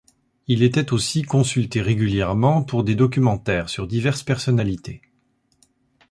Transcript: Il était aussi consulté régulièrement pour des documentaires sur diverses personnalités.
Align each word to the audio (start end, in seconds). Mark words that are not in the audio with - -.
Il 0.47 0.63
était 0.63 0.93
aussi 0.93 1.21
consulté 1.21 1.79
régulièrement 1.79 2.63
pour 2.63 2.83
des 2.83 2.95
documentaires 2.95 3.69
sur 3.69 3.85
diverses 3.85 4.23
personnalités. 4.23 5.03